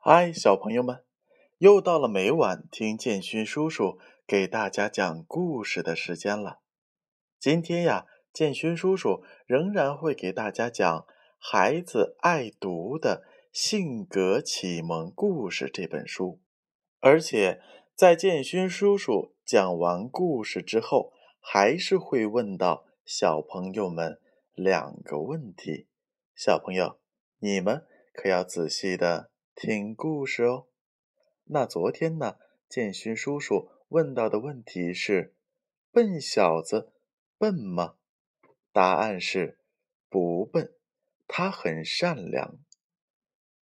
[0.00, 1.02] 嗨，小朋友们，
[1.58, 3.98] 又到了每晚听建勋叔叔
[4.28, 6.60] 给大家讲故事的时间了。
[7.40, 11.04] 今天呀，建勋叔叔仍然会给大家讲
[11.36, 16.40] 孩子爱读的性格启蒙故事这本书，
[17.00, 17.60] 而且
[17.96, 24.20] 在建勋叔叔讲完故事之后，还是会问到小朋友们
[24.54, 25.88] 两个问题。
[26.36, 27.00] 小朋友，
[27.40, 27.84] 你们
[28.14, 29.32] 可要仔细的。
[29.60, 30.68] 听故事哦。
[31.46, 32.36] 那昨天呢？
[32.68, 35.34] 建勋叔叔问到的问题是：
[35.90, 36.92] 笨小子
[37.38, 37.96] 笨吗？
[38.70, 39.58] 答案是
[40.08, 40.76] 不笨，
[41.26, 42.56] 他很善良。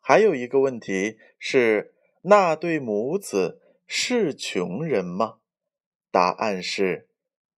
[0.00, 5.40] 还有一个问题是：那对母子是穷人吗？
[6.10, 7.10] 答案是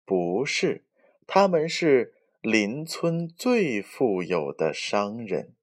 [0.05, 0.85] 不是，
[1.25, 5.55] 他们是邻村最富有的商人。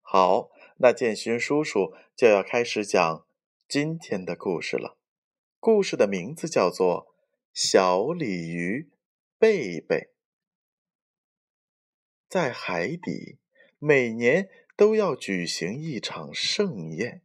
[0.00, 0.51] 好。
[0.82, 3.24] 那建勋叔叔就要开始讲
[3.68, 4.98] 今天的故事了。
[5.60, 7.06] 故事的名字叫做
[7.54, 8.90] 《小鲤鱼
[9.38, 9.96] 贝贝》。
[12.28, 13.38] 在海底，
[13.78, 17.22] 每年都要举行一场盛宴。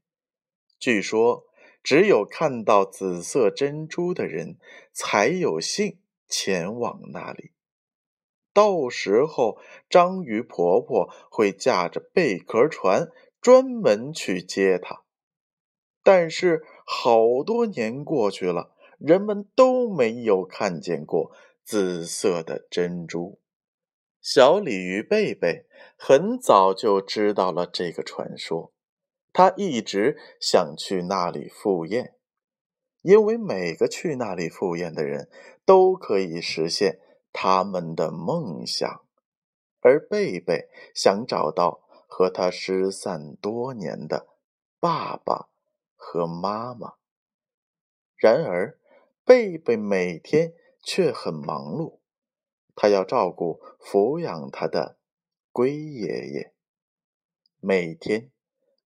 [0.77, 1.47] 据说，
[1.81, 4.59] 只有看到紫色珍珠的人
[4.93, 7.53] 才有幸前往那里。
[8.53, 13.09] 到时候，章鱼婆婆会驾着贝壳船。
[13.41, 15.03] 专门去接他，
[16.03, 21.31] 但是好多年过去了，人们都没有看见过
[21.63, 23.39] 紫色的珍珠。
[24.21, 25.65] 小鲤鱼贝贝
[25.95, 28.73] 很早就知道了这个传说，
[29.31, 32.15] 他一直想去那里赴宴，
[33.03, 35.29] 因为每个去那里赴宴的人
[35.63, 36.99] 都可以实现
[37.31, 39.05] 他们的梦想，
[39.79, 41.86] 而贝贝想找到。
[42.17, 44.25] 和他失散多年的
[44.79, 45.49] 爸爸
[45.95, 46.93] 和妈妈。
[48.15, 48.79] 然而，
[49.23, 51.99] 贝贝每天却很忙碌，
[52.73, 54.97] 他要照顾抚养他的
[55.51, 56.55] 龟爷爷。
[57.59, 58.31] 每天，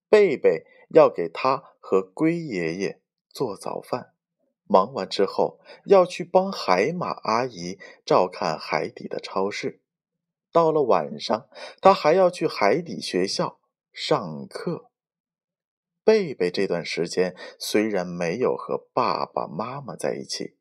[0.10, 4.14] 贝贝要给他和龟爷爷做早饭，
[4.66, 9.81] 忙完之后要去帮海马阿姨照看海底的超市。
[10.52, 11.48] 到了晚上，
[11.80, 13.60] 他还要去海底学校
[13.94, 14.90] 上课。
[16.04, 20.58] 贝贝这段时间虽然没有和爸爸妈妈在一起，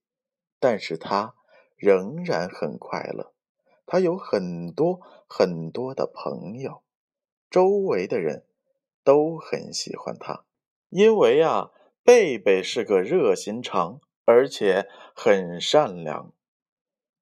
[0.61, 1.35] 但是他
[1.77, 3.35] 仍然很快乐。
[3.85, 6.85] 他有很多很多的朋友，
[7.51, 8.47] 周围的人
[9.03, 10.45] 都很喜欢他，
[10.91, 11.73] 因为啊，
[12.05, 16.33] 贝贝是个热心肠，而且很善良。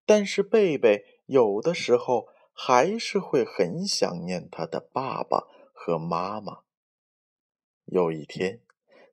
[0.05, 2.29] 但是贝贝有的时候。
[2.61, 6.63] 还是会很想念他的爸爸和妈妈。
[7.85, 8.61] 有一天，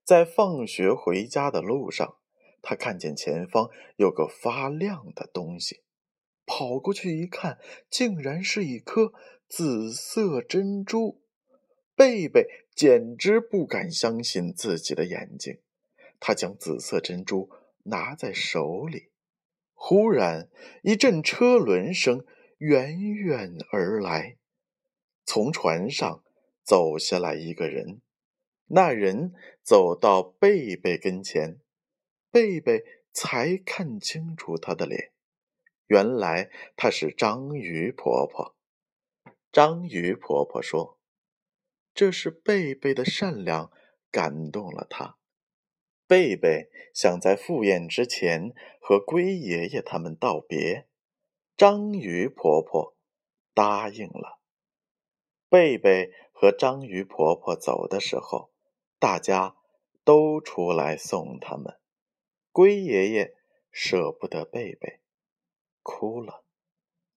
[0.04, 2.18] 在放学回家的路上，
[2.64, 5.84] 他看见前方有个发亮的东西，
[6.48, 9.14] 跑过去一看，竟然是一颗
[9.48, 11.22] 紫色珍珠。
[11.96, 15.60] 贝贝简直不敢相信自己的眼睛，
[16.20, 17.52] 他将紫色珍珠
[17.84, 19.12] 拿在手里，
[19.76, 20.50] 忽然
[20.82, 22.26] 一阵车轮声。
[22.68, 24.38] 远远而来，
[25.24, 26.24] 从船上
[26.64, 28.02] 走下来一个人。
[28.70, 31.60] 那人走到贝贝跟前，
[32.32, 32.84] 贝贝
[33.14, 35.12] 才看清楚他的脸。
[35.86, 38.56] 原来她是章鱼婆婆。
[39.52, 40.98] 章鱼婆婆说
[41.94, 43.72] ：“这是贝贝的善良
[44.10, 45.18] 感动了她。
[46.08, 50.88] 贝贝想在赴宴之前和龟爷爷他们道别。”
[51.58, 52.98] 章鱼婆婆
[53.54, 54.42] 答应了。
[55.48, 58.52] 贝贝和章鱼婆婆走的时候，
[59.00, 59.56] 大家
[60.04, 61.80] 都出来送他们。
[62.52, 63.38] 龟爷爷
[63.72, 65.00] 舍不得贝贝，
[65.82, 66.44] 哭了。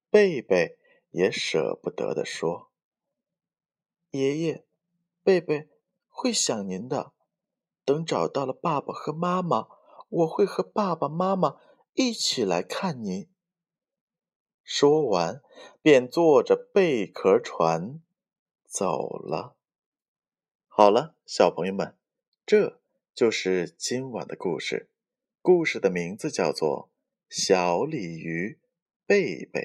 [0.08, 0.79] 贝贝
[1.11, 2.70] 也舍不得的说
[4.12, 4.64] ：“爷爷，
[5.25, 5.69] 贝贝
[6.06, 7.12] 会想您的。
[7.85, 9.67] 等找到了爸爸和妈妈，
[10.08, 11.61] 我会和爸爸妈妈
[11.94, 13.29] 一起来看您。”
[14.70, 15.41] 说完，
[15.81, 18.03] 便坐着贝壳船
[18.67, 19.56] 走了。
[20.67, 21.97] 好了，小朋友们，
[22.44, 22.79] 这
[23.15, 24.91] 就是今晚的故事。
[25.41, 26.91] 故事的名字叫做
[27.35, 28.59] 《小鲤鱼
[29.06, 29.61] 贝贝》。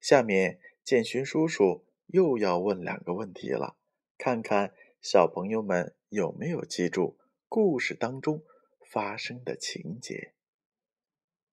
[0.00, 3.76] 下面，建勋叔叔又要问两个问题了，
[4.16, 4.72] 看看
[5.02, 7.18] 小朋友们有没有记住
[7.50, 8.42] 故事当中
[8.80, 10.32] 发生的情节。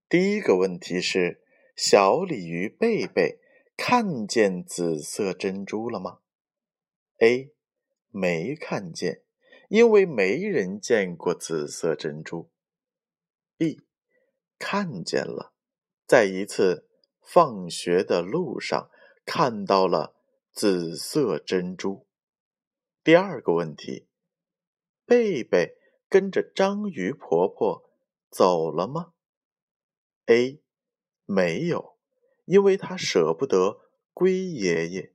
[0.08, 1.44] 第一个问题是。
[1.78, 3.40] 小鲤鱼贝贝
[3.78, 6.22] 看见紫色珍珠了吗
[7.20, 7.54] ？A.
[8.10, 9.22] 没看见，
[9.70, 12.50] 因为没人见过紫色珍珠。
[13.58, 13.84] B
[14.58, 15.54] 看见了，
[16.08, 16.90] 在一次
[17.22, 18.90] 放学的路上
[19.24, 20.16] 看到了
[20.52, 22.08] 紫色珍珠。
[23.04, 24.08] 第二个问题，
[25.06, 25.78] 贝贝
[26.10, 27.88] 跟着章鱼婆婆
[28.32, 29.14] 走了吗
[30.26, 30.60] ？A
[31.28, 31.98] 没有，
[32.46, 33.82] 因为他舍不得
[34.14, 35.14] 龟爷爷。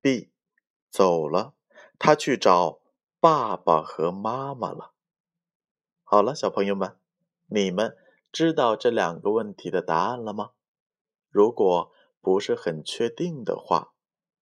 [0.00, 0.32] B
[0.88, 1.54] 走了，
[1.98, 2.80] 他去找
[3.20, 4.94] 爸爸和妈妈了。
[6.02, 6.98] 好了，小朋友们，
[7.46, 7.96] 你们
[8.32, 10.52] 知道这两个问题的答案了吗？
[11.28, 11.92] 如果
[12.22, 13.92] 不是很确定的话，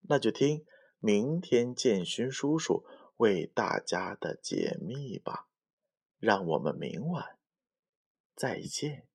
[0.02, 0.66] 那就听
[1.00, 2.86] 明天建勋叔叔
[3.18, 5.48] 为大家的解密吧。
[6.20, 7.40] 让我们明晚
[8.36, 9.08] 再见。